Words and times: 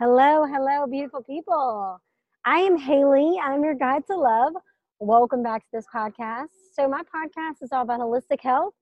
Hello, 0.00 0.46
hello, 0.46 0.86
beautiful 0.86 1.22
people. 1.22 2.00
I 2.46 2.60
am 2.60 2.78
Haley. 2.78 3.36
I'm 3.38 3.62
your 3.62 3.74
guide 3.74 4.02
to 4.06 4.16
love. 4.16 4.54
Welcome 4.98 5.42
back 5.42 5.60
to 5.60 5.68
this 5.74 5.84
podcast. 5.94 6.46
So, 6.72 6.88
my 6.88 7.02
podcast 7.02 7.56
is 7.60 7.68
all 7.70 7.82
about 7.82 8.00
holistic 8.00 8.40
health, 8.40 8.72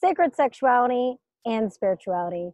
sacred 0.00 0.34
sexuality, 0.34 1.18
and 1.44 1.72
spirituality. 1.72 2.50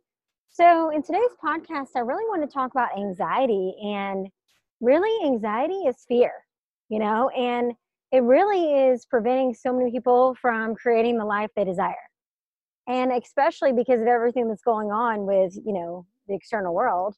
So, 0.51 0.91
in 0.91 1.03
today's 1.03 1.31
podcast, 1.43 1.89
I 1.97 2.01
really 2.01 2.27
want 2.27 2.43
to 2.43 2.53
talk 2.53 2.71
about 2.71 2.91
anxiety. 2.95 3.75
And 3.83 4.29
really, 4.83 5.27
anxiety 5.27 5.87
is 5.89 6.05
fear, 6.07 6.33
you 6.91 6.99
know, 6.99 7.31
and 7.31 7.73
it 8.13 8.23
really 8.25 8.91
is 8.91 9.07
preventing 9.07 9.55
so 9.55 9.73
many 9.73 9.91
people 9.91 10.37
from 10.39 10.75
creating 10.75 11.17
the 11.17 11.25
life 11.25 11.49
they 11.57 11.65
desire. 11.65 11.95
And 12.87 13.11
especially 13.11 13.73
because 13.73 14.03
of 14.03 14.07
everything 14.07 14.49
that's 14.49 14.61
going 14.61 14.93
on 14.93 15.25
with, 15.25 15.57
you 15.57 15.73
know, 15.73 16.05
the 16.29 16.35
external 16.35 16.75
world 16.75 17.17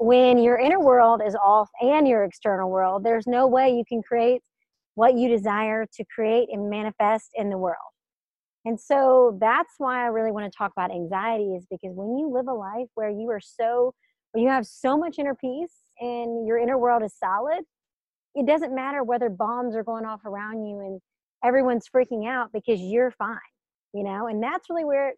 when 0.00 0.38
your 0.38 0.58
inner 0.58 0.80
world 0.80 1.20
is 1.24 1.36
off 1.36 1.68
and 1.82 2.08
your 2.08 2.24
external 2.24 2.70
world, 2.70 3.04
there's 3.04 3.26
no 3.26 3.46
way 3.46 3.68
you 3.68 3.84
can 3.86 4.02
create 4.02 4.40
what 4.94 5.14
you 5.14 5.28
desire 5.28 5.86
to 5.92 6.04
create 6.14 6.48
and 6.50 6.70
manifest 6.70 7.28
in 7.34 7.50
the 7.50 7.58
world. 7.58 7.76
And 8.64 8.80
so 8.80 9.36
that's 9.38 9.74
why 9.76 10.02
I 10.02 10.06
really 10.06 10.32
want 10.32 10.50
to 10.50 10.56
talk 10.56 10.72
about 10.74 10.90
anxiety 10.90 11.54
is 11.54 11.66
because 11.70 11.94
when 11.94 12.16
you 12.16 12.30
live 12.32 12.48
a 12.48 12.54
life 12.54 12.88
where 12.94 13.10
you 13.10 13.28
are 13.30 13.40
so 13.40 13.92
where 14.32 14.42
you 14.42 14.48
have 14.48 14.64
so 14.66 14.96
much 14.96 15.18
inner 15.18 15.34
peace 15.34 15.74
and 15.98 16.46
your 16.46 16.56
inner 16.56 16.78
world 16.78 17.02
is 17.02 17.12
solid, 17.18 17.62
it 18.34 18.46
doesn't 18.46 18.74
matter 18.74 19.04
whether 19.04 19.28
bombs 19.28 19.76
are 19.76 19.84
going 19.84 20.06
off 20.06 20.24
around 20.24 20.64
you 20.64 20.80
and 20.80 21.00
everyone's 21.44 21.86
freaking 21.94 22.26
out 22.26 22.52
because 22.54 22.80
you're 22.80 23.10
fine, 23.10 23.36
you 23.92 24.02
know? 24.02 24.28
And 24.28 24.42
that's 24.42 24.70
really 24.70 24.84
where 24.84 25.12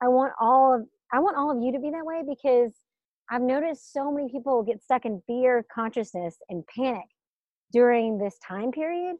I 0.00 0.06
want 0.06 0.32
all 0.40 0.76
of 0.76 0.82
I 1.12 1.18
want 1.18 1.36
all 1.36 1.50
of 1.50 1.60
you 1.60 1.72
to 1.72 1.80
be 1.80 1.90
that 1.90 2.04
way 2.04 2.22
because 2.28 2.72
I've 3.30 3.42
noticed 3.42 3.92
so 3.92 4.10
many 4.10 4.30
people 4.30 4.62
get 4.62 4.82
stuck 4.82 5.04
in 5.04 5.22
fear 5.26 5.64
consciousness 5.72 6.36
and 6.48 6.64
panic 6.66 7.06
during 7.72 8.18
this 8.18 8.38
time 8.46 8.72
period, 8.72 9.16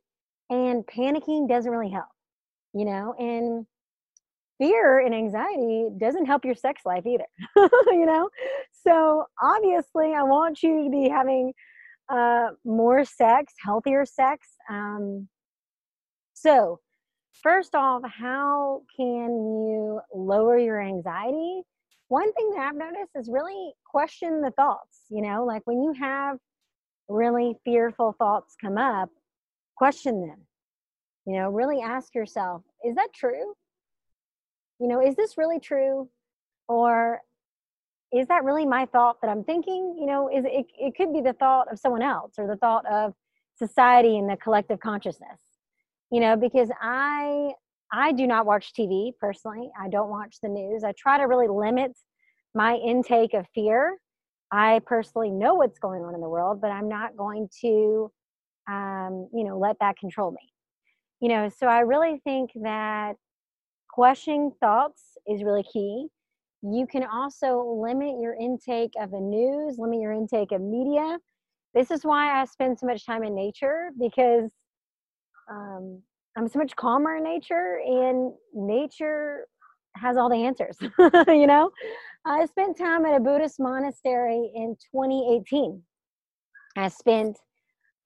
and 0.51 0.85
panicking 0.87 1.49
doesn't 1.49 1.71
really 1.71 1.91
help, 1.91 2.09
you 2.73 2.85
know, 2.85 3.15
and 3.19 3.67
fear 4.59 4.99
and 4.99 5.15
anxiety 5.15 5.89
doesn't 6.01 6.27
help 6.27 6.45
your 6.45 6.55
sex 6.55 6.83
life 6.85 7.05
either, 7.07 7.27
you 7.57 8.07
know. 8.07 8.29
So, 8.87 9.25
obviously, 9.43 10.15
I 10.15 10.23
want 10.23 10.63
you 10.63 10.85
to 10.85 10.91
be 10.91 11.09
having 11.09 11.53
uh, 12.09 12.49
more 12.65 13.05
sex, 13.05 13.53
healthier 13.63 14.05
sex. 14.07 14.47
Um, 14.71 15.29
so, 16.33 16.81
first 17.43 17.75
off, 17.75 18.03
how 18.05 18.83
can 18.97 19.29
you 19.29 20.01
lower 20.15 20.59
your 20.59 20.81
anxiety? 20.81 21.63
One 22.09 22.33
thing 22.33 22.51
that 22.55 22.61
I've 22.61 22.77
noticed 22.77 23.13
is 23.15 23.29
really 23.31 23.73
question 23.85 24.41
the 24.41 24.51
thoughts. 24.51 25.01
You 25.11 25.23
know, 25.23 25.45
like 25.45 25.63
when 25.67 25.83
you 25.83 25.93
have 25.93 26.39
really 27.09 27.55
fearful 27.65 28.15
thoughts 28.19 28.57
come 28.61 28.79
up, 28.79 29.11
question 29.77 30.27
them. 30.27 30.41
You 31.27 31.37
know, 31.37 31.51
really 31.51 31.81
ask 31.83 32.15
yourself, 32.15 32.63
is 32.85 32.95
that 32.97 33.13
true? 33.15 33.55
You 34.81 34.89
know, 34.89 35.01
is 35.01 35.15
this 35.17 35.37
really 35.37 35.61
true? 35.61 36.09
Or 36.69 37.21
is 38.13 38.27
that 38.29 38.45
really 38.45 38.65
my 38.65 38.87
thought 38.87 39.21
that 39.21 39.31
I'm 39.31 39.45
thinking? 39.45 39.97
You 39.99 40.07
know, 40.07 40.29
is 40.29 40.45
it, 40.47 40.67
it 40.79 40.97
could 40.97 41.13
be 41.13 41.21
the 41.21 41.35
thought 41.35 41.71
of 41.71 41.79
someone 41.79 42.03
else 42.03 42.35
or 42.39 42.47
the 42.47 42.57
thought 42.57 42.87
of 42.87 43.13
society 43.59 44.17
and 44.17 44.31
the 44.31 44.37
collective 44.37 44.81
consciousness. 44.81 45.39
You 46.11 46.21
know, 46.21 46.37
because 46.37 46.71
I 46.81 47.53
I 47.93 48.13
do 48.13 48.27
not 48.27 48.47
watch 48.47 48.73
TV 48.73 49.13
personally. 49.19 49.71
I 49.81 49.89
don't 49.89 50.11
watch 50.11 50.37
the 50.43 50.49
news. 50.49 50.85
I 50.85 50.93
try 50.93 51.19
to 51.19 51.25
really 51.25 51.49
limit 51.49 51.93
my 52.55 52.75
intake 52.75 53.35
of 53.35 53.47
fear. 53.55 53.99
I 54.51 54.81
personally 54.87 55.31
know 55.31 55.55
what's 55.55 55.79
going 55.79 56.03
on 56.03 56.15
in 56.15 56.21
the 56.21 56.29
world, 56.29 56.61
but 56.61 56.71
I'm 56.71 56.89
not 56.89 57.17
going 57.17 57.49
to, 57.63 58.11
um, 58.69 59.29
you 59.33 59.45
know, 59.45 59.59
let 59.59 59.77
that 59.81 59.99
control 59.99 60.31
me. 60.31 60.53
You 61.21 61.29
know, 61.29 61.49
so 61.49 61.67
I 61.67 61.81
really 61.81 62.21
think 62.25 62.51
that 62.63 63.17
questioning 63.91 64.53
thoughts 64.61 65.17
is 65.27 65.43
really 65.43 65.65
key. 65.65 66.09
You 66.63 66.87
can 66.87 67.05
also 67.05 67.63
limit 67.63 68.21
your 68.21 68.35
intake 68.35 68.93
of 69.01 69.11
the 69.11 69.21
news, 69.21 69.79
limit 69.79 70.01
your 70.01 70.13
intake 70.13 70.53
of 70.53 70.61
media. 70.61 71.19
This 71.75 71.91
is 71.91 72.05
why 72.05 72.41
I 72.41 72.45
spend 72.47 72.79
so 72.79 72.87
much 72.87 73.05
time 73.05 73.23
in 73.23 73.35
nature 73.35 73.91
because 73.99 74.53
um, 75.51 76.03
I'm 76.39 76.47
so 76.47 76.61
much 76.61 76.77
calmer 76.77 77.17
in 77.17 77.25
nature, 77.25 77.81
and 77.85 78.33
nature 78.55 79.49
has 79.97 80.17
all 80.17 80.31
the 80.31 80.45
answers. 80.45 80.77
you 81.27 81.49
know, 81.49 81.73
I 82.25 82.47
spent 82.47 82.79
time 82.79 83.05
at 83.05 83.17
a 83.17 83.21
Buddhist 83.21 83.59
monastery 83.59 84.53
in 84.55 84.77
2018. 84.95 85.83
I 86.77 86.89
spent 86.91 87.37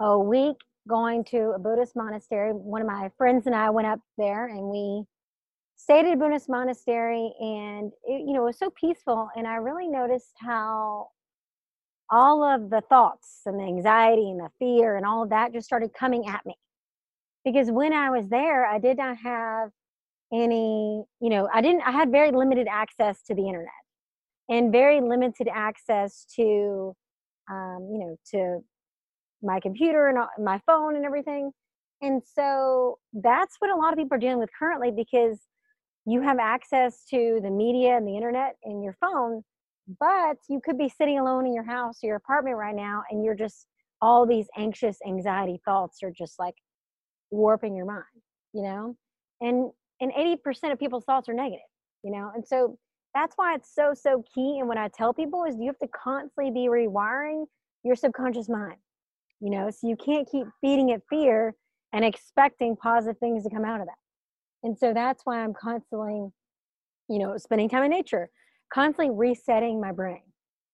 a 0.00 0.18
week 0.18 0.56
going 0.88 1.24
to 1.24 1.52
a 1.54 1.58
Buddhist 1.58 1.94
monastery. 1.94 2.52
One 2.52 2.80
of 2.80 2.86
my 2.86 3.10
friends 3.18 3.44
and 3.44 3.54
I 3.54 3.68
went 3.68 3.88
up 3.88 4.00
there, 4.16 4.46
and 4.46 4.62
we 4.62 5.04
stayed 5.76 6.06
at 6.06 6.14
a 6.14 6.16
Buddhist 6.16 6.48
monastery, 6.48 7.34
and 7.38 7.92
it, 8.04 8.26
you 8.26 8.32
know, 8.32 8.44
it 8.44 8.46
was 8.46 8.58
so 8.58 8.70
peaceful. 8.70 9.28
And 9.36 9.46
I 9.46 9.56
really 9.56 9.88
noticed 9.88 10.36
how 10.38 11.08
all 12.08 12.42
of 12.42 12.70
the 12.70 12.80
thoughts 12.88 13.42
and 13.44 13.60
the 13.60 13.64
anxiety 13.64 14.30
and 14.30 14.40
the 14.40 14.48
fear 14.58 14.96
and 14.96 15.04
all 15.04 15.22
of 15.22 15.28
that 15.28 15.52
just 15.52 15.66
started 15.66 15.92
coming 15.92 16.26
at 16.28 16.46
me 16.46 16.54
because 17.44 17.70
when 17.70 17.92
I 17.92 18.10
was 18.10 18.28
there, 18.28 18.66
I 18.66 18.78
did 18.78 18.98
not 18.98 19.16
have 19.18 19.70
any, 20.32 21.04
you 21.20 21.30
know, 21.30 21.48
I 21.52 21.60
didn't, 21.60 21.82
I 21.82 21.90
had 21.90 22.10
very 22.10 22.30
limited 22.30 22.66
access 22.70 23.22
to 23.24 23.34
the 23.34 23.46
internet 23.46 23.68
and 24.48 24.72
very 24.72 25.00
limited 25.00 25.48
access 25.52 26.26
to, 26.36 26.94
um, 27.50 27.88
you 27.92 27.98
know, 27.98 28.16
to 28.32 28.64
my 29.42 29.60
computer 29.60 30.08
and 30.08 30.18
my 30.44 30.60
phone 30.66 30.96
and 30.96 31.04
everything. 31.04 31.50
And 32.00 32.22
so 32.24 32.98
that's 33.12 33.56
what 33.58 33.70
a 33.70 33.76
lot 33.76 33.92
of 33.92 33.98
people 33.98 34.16
are 34.16 34.20
dealing 34.20 34.38
with 34.38 34.50
currently 34.58 34.90
because 34.90 35.40
you 36.04 36.20
have 36.22 36.38
access 36.38 37.04
to 37.10 37.40
the 37.42 37.50
media 37.50 37.96
and 37.96 38.06
the 38.06 38.16
internet 38.16 38.56
and 38.64 38.82
your 38.82 38.96
phone, 39.00 39.42
but 40.00 40.36
you 40.48 40.60
could 40.64 40.78
be 40.78 40.88
sitting 40.88 41.18
alone 41.18 41.46
in 41.46 41.54
your 41.54 41.64
house 41.64 41.98
or 42.02 42.08
your 42.08 42.16
apartment 42.16 42.56
right 42.56 42.74
now 42.74 43.02
and 43.10 43.24
you're 43.24 43.36
just 43.36 43.66
all 44.00 44.26
these 44.26 44.48
anxious 44.56 44.98
anxiety 45.06 45.60
thoughts 45.64 46.02
are 46.02 46.10
just 46.10 46.38
like 46.38 46.56
warping 47.32 47.74
your 47.74 47.86
mind, 47.86 48.04
you 48.52 48.62
know? 48.62 48.96
And 49.40 49.72
and 50.00 50.12
80% 50.12 50.72
of 50.72 50.78
people's 50.78 51.04
thoughts 51.04 51.28
are 51.28 51.34
negative, 51.34 51.60
you 52.02 52.12
know? 52.12 52.30
And 52.34 52.46
so 52.46 52.78
that's 53.14 53.34
why 53.36 53.54
it's 53.54 53.72
so, 53.72 53.92
so 53.94 54.24
key. 54.34 54.58
And 54.58 54.68
what 54.68 54.78
I 54.78 54.88
tell 54.88 55.14
people 55.14 55.44
is 55.44 55.56
you 55.58 55.66
have 55.66 55.78
to 55.78 55.88
constantly 55.88 56.50
be 56.50 56.68
rewiring 56.68 57.44
your 57.84 57.94
subconscious 57.94 58.48
mind, 58.48 58.78
you 59.40 59.50
know? 59.50 59.70
So 59.70 59.88
you 59.88 59.96
can't 59.96 60.28
keep 60.30 60.46
feeding 60.60 60.88
it 60.90 61.02
fear 61.08 61.54
and 61.92 62.04
expecting 62.04 62.74
positive 62.74 63.18
things 63.18 63.44
to 63.44 63.50
come 63.50 63.64
out 63.64 63.80
of 63.80 63.86
that. 63.86 63.94
And 64.64 64.76
so 64.76 64.92
that's 64.92 65.22
why 65.24 65.42
I'm 65.42 65.54
constantly, 65.54 66.30
you 67.08 67.18
know, 67.18 67.36
spending 67.36 67.68
time 67.68 67.84
in 67.84 67.90
nature, 67.90 68.28
constantly 68.72 69.14
resetting 69.14 69.80
my 69.80 69.92
brain 69.92 70.22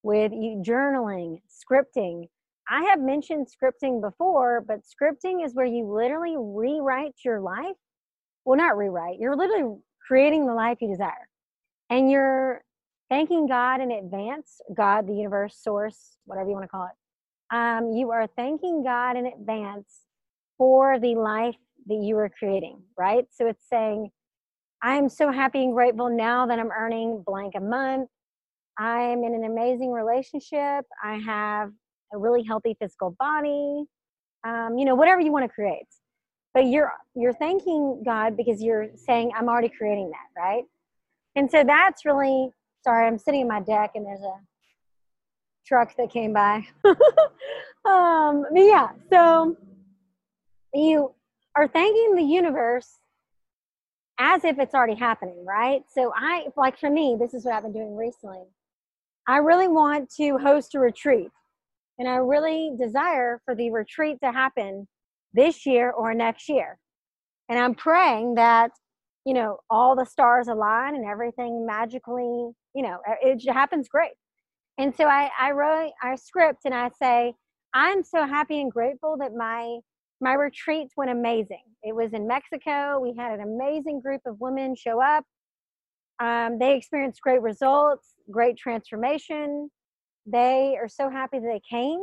with 0.02 0.32
journaling, 0.32 1.40
scripting, 1.50 2.28
I 2.70 2.84
have 2.84 3.00
mentioned 3.00 3.48
scripting 3.48 4.00
before, 4.00 4.60
but 4.66 4.80
scripting 4.80 5.44
is 5.44 5.54
where 5.54 5.66
you 5.66 5.90
literally 5.90 6.36
rewrite 6.38 7.14
your 7.24 7.40
life. 7.40 7.76
Well, 8.44 8.58
not 8.58 8.76
rewrite, 8.76 9.18
you're 9.18 9.36
literally 9.36 9.78
creating 10.06 10.46
the 10.46 10.54
life 10.54 10.78
you 10.80 10.88
desire. 10.88 11.28
And 11.90 12.10
you're 12.10 12.62
thanking 13.08 13.46
God 13.46 13.80
in 13.80 13.90
advance, 13.90 14.60
God, 14.74 15.06
the 15.06 15.14
universe, 15.14 15.56
source, 15.62 16.18
whatever 16.26 16.48
you 16.48 16.54
want 16.54 16.64
to 16.64 16.68
call 16.68 16.86
it. 16.86 17.54
Um, 17.54 17.92
you 17.92 18.10
are 18.10 18.26
thanking 18.36 18.84
God 18.84 19.16
in 19.16 19.26
advance 19.26 20.02
for 20.58 20.98
the 20.98 21.14
life 21.14 21.56
that 21.86 21.94
you 22.02 22.18
are 22.18 22.30
creating, 22.38 22.82
right? 22.98 23.24
So 23.30 23.46
it's 23.46 23.66
saying, 23.68 24.10
I'm 24.82 25.08
so 25.08 25.32
happy 25.32 25.64
and 25.64 25.72
grateful 25.72 26.10
now 26.10 26.46
that 26.46 26.58
I'm 26.58 26.70
earning 26.70 27.22
blank 27.26 27.54
a 27.56 27.60
month. 27.60 28.10
I'm 28.78 29.24
in 29.24 29.34
an 29.34 29.44
amazing 29.44 29.90
relationship. 29.90 30.84
I 31.02 31.16
have 31.24 31.72
a 32.12 32.18
really 32.18 32.42
healthy 32.42 32.76
physical 32.80 33.14
body, 33.18 33.84
um, 34.46 34.78
you 34.78 34.84
know, 34.84 34.94
whatever 34.94 35.20
you 35.20 35.32
want 35.32 35.44
to 35.44 35.48
create. 35.48 35.86
But 36.54 36.66
you're 36.66 36.92
you're 37.14 37.34
thanking 37.34 38.02
God 38.04 38.36
because 38.36 38.62
you're 38.62 38.88
saying, 38.96 39.32
I'm 39.36 39.48
already 39.48 39.68
creating 39.68 40.10
that, 40.10 40.40
right? 40.40 40.64
And 41.36 41.50
so 41.50 41.62
that's 41.64 42.04
really 42.04 42.50
sorry, 42.84 43.06
I'm 43.06 43.18
sitting 43.18 43.42
in 43.42 43.48
my 43.48 43.60
deck 43.60 43.92
and 43.94 44.06
there's 44.06 44.22
a 44.22 44.40
truck 45.66 45.94
that 45.96 46.10
came 46.10 46.32
by. 46.32 46.66
um, 47.84 48.46
but 48.50 48.64
yeah, 48.64 48.88
so 49.10 49.56
you 50.72 51.12
are 51.54 51.68
thanking 51.68 52.14
the 52.14 52.22
universe 52.22 52.98
as 54.18 54.44
if 54.44 54.58
it's 54.58 54.74
already 54.74 54.94
happening, 54.94 55.44
right? 55.46 55.82
So 55.92 56.12
I 56.16 56.46
like 56.56 56.78
for 56.78 56.90
me, 56.90 57.16
this 57.18 57.34
is 57.34 57.44
what 57.44 57.54
I've 57.54 57.62
been 57.62 57.72
doing 57.72 57.96
recently. 57.96 58.42
I 59.28 59.36
really 59.36 59.68
want 59.68 60.10
to 60.16 60.38
host 60.38 60.74
a 60.74 60.80
retreat 60.80 61.30
and 61.98 62.08
I 62.08 62.16
really 62.16 62.72
desire 62.78 63.40
for 63.44 63.54
the 63.54 63.70
retreat 63.70 64.18
to 64.22 64.32
happen 64.32 64.86
this 65.32 65.66
year 65.66 65.90
or 65.90 66.14
next 66.14 66.48
year. 66.48 66.78
And 67.48 67.58
I'm 67.58 67.74
praying 67.74 68.34
that, 68.34 68.70
you 69.24 69.34
know, 69.34 69.58
all 69.70 69.96
the 69.96 70.06
stars 70.06 70.48
align 70.48 70.94
and 70.94 71.04
everything 71.04 71.66
magically, 71.66 72.50
you 72.74 72.82
know, 72.82 72.98
it 73.22 73.50
happens 73.52 73.88
great. 73.88 74.12
And 74.78 74.94
so 74.96 75.04
I, 75.04 75.30
I 75.38 75.50
wrote 75.50 75.90
our 76.02 76.16
script 76.16 76.60
and 76.64 76.74
I 76.74 76.90
say, 77.02 77.34
I'm 77.74 78.04
so 78.04 78.26
happy 78.26 78.60
and 78.60 78.70
grateful 78.70 79.16
that 79.18 79.34
my 79.34 79.78
my 80.20 80.32
retreats 80.34 80.94
went 80.96 81.12
amazing. 81.12 81.62
It 81.84 81.94
was 81.94 82.12
in 82.12 82.26
Mexico. 82.26 82.98
We 82.98 83.14
had 83.16 83.38
an 83.38 83.40
amazing 83.40 84.00
group 84.00 84.22
of 84.26 84.40
women 84.40 84.74
show 84.74 85.00
up. 85.00 85.24
Um, 86.18 86.58
they 86.58 86.76
experienced 86.76 87.20
great 87.20 87.40
results, 87.40 88.14
great 88.28 88.56
transformation. 88.56 89.70
They 90.30 90.76
are 90.80 90.88
so 90.88 91.10
happy 91.10 91.38
that 91.38 91.46
they 91.46 91.60
came. 91.68 92.00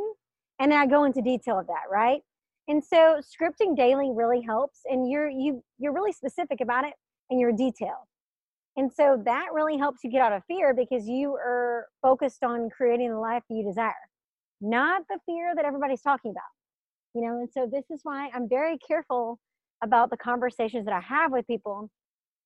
And 0.58 0.72
then 0.72 0.78
I 0.78 0.86
go 0.86 1.04
into 1.04 1.20
detail 1.22 1.58
of 1.58 1.66
that, 1.66 1.84
right? 1.90 2.20
And 2.68 2.82
so 2.82 3.20
scripting 3.20 3.76
daily 3.76 4.10
really 4.12 4.40
helps 4.40 4.80
and 4.86 5.08
you're 5.08 5.28
you 5.28 5.62
you're 5.78 5.92
really 5.92 6.12
specific 6.12 6.60
about 6.60 6.84
it 6.84 6.94
and 7.30 7.38
you're 7.38 7.52
detailed. 7.52 8.06
And 8.76 8.92
so 8.92 9.22
that 9.24 9.46
really 9.52 9.78
helps 9.78 10.00
you 10.04 10.10
get 10.10 10.20
out 10.20 10.32
of 10.32 10.42
fear 10.46 10.74
because 10.74 11.08
you 11.08 11.34
are 11.34 11.86
focused 12.02 12.42
on 12.42 12.68
creating 12.68 13.10
the 13.10 13.18
life 13.18 13.42
you 13.48 13.64
desire, 13.64 13.94
not 14.60 15.02
the 15.08 15.18
fear 15.24 15.54
that 15.54 15.64
everybody's 15.64 16.02
talking 16.02 16.30
about. 16.32 16.42
You 17.14 17.22
know, 17.22 17.38
and 17.38 17.48
so 17.50 17.66
this 17.70 17.84
is 17.90 18.00
why 18.02 18.28
I'm 18.34 18.48
very 18.48 18.76
careful 18.78 19.38
about 19.82 20.10
the 20.10 20.16
conversations 20.16 20.84
that 20.86 20.94
I 20.94 21.00
have 21.00 21.32
with 21.32 21.46
people 21.46 21.90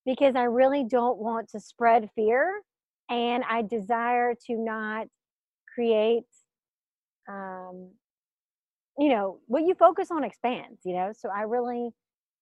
because 0.05 0.35
I 0.35 0.43
really 0.43 0.85
don't 0.85 1.17
want 1.17 1.49
to 1.49 1.59
spread 1.59 2.09
fear 2.15 2.61
and 3.09 3.43
I 3.49 3.61
desire 3.63 4.33
to 4.47 4.53
not 4.55 5.07
create 5.73 6.25
um, 7.29 7.91
you 8.97 9.09
know, 9.09 9.39
what 9.47 9.63
you 9.63 9.73
focus 9.75 10.09
on 10.11 10.23
expands, 10.23 10.81
you 10.85 10.93
know. 10.93 11.11
So 11.17 11.29
I 11.29 11.41
really 11.41 11.89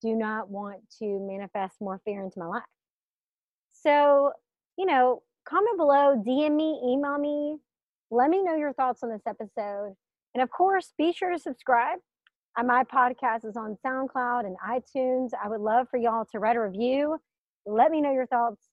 do 0.02 0.16
not 0.16 0.50
want 0.50 0.80
to 1.00 1.20
manifest 1.20 1.76
more 1.82 2.02
fear 2.06 2.24
into 2.24 2.40
my 2.40 2.48
life. 2.48 2.64
So, 3.72 4.32
you 4.78 4.86
know, 4.86 5.22
comment 5.48 5.78
below, 5.78 6.22
DM 6.26 6.56
me, 6.56 6.80
email 6.86 7.18
me, 7.18 7.58
let 8.12 8.30
me 8.30 8.44
know 8.44 8.56
your 8.56 8.74
thoughts 8.74 9.04
on 9.04 9.10
this 9.10 9.22
episode. 9.28 9.94
And 10.34 10.42
of 10.42 10.50
course, 10.50 10.94
be 10.98 11.14
sure 11.14 11.32
to 11.32 11.40
subscribe. 11.40 12.00
Uh, 12.58 12.64
my 12.64 12.84
podcast 12.84 13.46
is 13.46 13.56
on 13.56 13.78
SoundCloud 13.86 14.46
and 14.46 14.58
iTunes. 14.68 15.30
I 15.42 15.48
would 15.48 15.62
love 15.62 15.88
for 15.90 15.98
y'all 15.98 16.26
to 16.32 16.40
write 16.40 16.56
a 16.56 16.62
review. 16.62 17.18
Let 17.66 17.92
me 17.92 18.02
know 18.02 18.12
your 18.12 18.28
thoughts. 18.28 18.68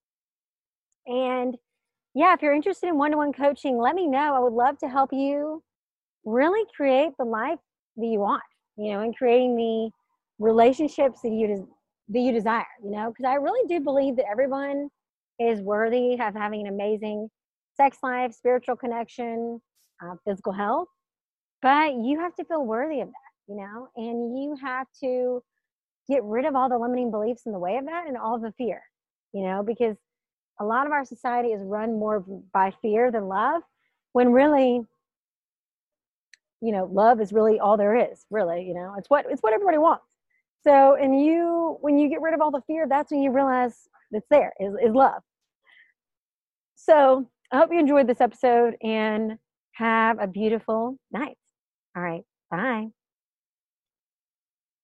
And 1.07 1.57
yeah, 2.17 2.33
if 2.33 2.41
you're 2.41 2.55
interested 2.55 2.89
in 2.89 2.97
one 2.97 3.11
to 3.11 3.19
one 3.19 3.35
coaching, 3.35 3.77
let 3.79 3.95
me 3.95 4.07
know. 4.07 4.35
I 4.35 4.39
would 4.39 4.55
love 4.55 4.79
to 4.79 4.89
help 4.89 5.13
you 5.13 5.63
really 6.25 6.65
create 6.75 7.13
the 7.19 7.27
life 7.27 7.59
that 7.99 8.07
you 8.07 8.21
want, 8.21 8.43
you 8.79 8.91
know, 8.93 9.01
and 9.01 9.15
creating 9.15 9.55
the 9.55 9.91
relationships 10.39 11.21
that 11.21 11.31
you 11.31 11.69
that 12.09 12.19
you 12.19 12.33
desire, 12.33 12.65
you 12.83 12.91
know, 12.91 13.11
because 13.11 13.29
I 13.29 13.35
really 13.35 13.69
do 13.69 13.85
believe 13.85 14.17
that 14.17 14.25
everyone 14.31 14.89
is 15.39 15.61
worthy 15.61 16.15
of 16.15 16.35
having 16.35 16.67
an 16.67 16.73
amazing 16.73 17.29
sex 17.77 17.99
life, 18.03 18.33
spiritual 18.33 18.77
connection, 18.77 19.61
uh, 20.03 20.15
physical 20.27 20.53
health, 20.55 20.89
but 21.61 21.93
you 21.93 22.19
have 22.19 22.35
to 22.37 22.47
feel 22.47 22.65
worthy 22.65 23.03
of 23.03 23.09
that, 23.09 23.53
you 23.53 23.57
know, 23.57 23.89
and 23.97 24.39
you 24.39 24.57
have 24.63 24.87
to 25.05 25.43
get 26.09 26.25
rid 26.25 26.47
of 26.47 26.57
all 26.57 26.71
the 26.71 26.79
limiting 26.79 27.11
beliefs 27.11 27.43
in 27.45 27.53
the 27.53 27.59
way 27.59 27.77
of 27.77 27.85
that 27.85 28.07
and 28.09 28.17
all 28.17 28.39
the 28.39 28.55
fear, 28.57 28.81
you 29.35 29.43
know, 29.43 29.63
because 29.63 29.97
a 30.59 30.65
lot 30.65 30.87
of 30.87 30.93
our 30.93 31.05
society 31.05 31.49
is 31.49 31.61
run 31.63 31.99
more 31.99 32.25
by 32.53 32.73
fear 32.83 33.11
than 33.11 33.29
love 33.29 33.63
when 34.13 34.33
really 34.33 34.83
you 36.63 36.73
know 36.73 36.89
love 36.91 37.21
is 37.21 37.33
really 37.33 37.61
all 37.61 37.77
there 37.77 37.95
is 37.95 38.25
really 38.31 38.65
you 38.65 38.75
know 38.75 38.95
it's 38.99 39.11
what 39.11 39.27
it's 39.31 39.43
what 39.43 39.53
everybody 39.53 39.79
wants. 39.79 40.05
So 40.65 40.95
and 40.95 41.25
you 41.25 41.79
when 41.81 41.99
you 41.99 42.09
get 42.09 42.21
rid 42.21 42.35
of 42.35 42.41
all 42.41 42.51
the 42.51 42.63
fear 42.67 42.87
that's 42.89 43.11
when 43.11 43.23
you 43.23 43.31
realize 43.31 43.89
that's 44.11 44.27
there 44.31 44.53
is, 44.61 44.75
is 44.83 44.95
love. 44.95 45.23
So 46.77 47.29
i 47.53 47.59
hope 47.59 47.73
you 47.73 47.79
enjoyed 47.79 48.07
this 48.07 48.21
episode 48.21 48.77
and 48.83 49.39
have 49.73 50.19
a 50.19 50.27
beautiful 50.27 50.99
night 51.13 51.37